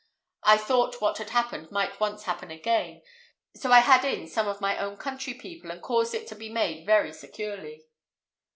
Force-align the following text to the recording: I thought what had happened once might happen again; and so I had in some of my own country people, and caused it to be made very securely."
I 0.45 0.57
thought 0.57 0.99
what 0.99 1.19
had 1.19 1.29
happened 1.29 1.69
once 1.69 1.99
might 2.01 2.21
happen 2.23 2.49
again; 2.49 3.03
and 3.53 3.61
so 3.61 3.71
I 3.71 3.81
had 3.81 4.03
in 4.03 4.27
some 4.27 4.47
of 4.47 4.59
my 4.59 4.75
own 4.79 4.97
country 4.97 5.35
people, 5.35 5.69
and 5.69 5.79
caused 5.79 6.15
it 6.15 6.25
to 6.29 6.35
be 6.35 6.49
made 6.49 6.87
very 6.87 7.13
securely." 7.13 7.85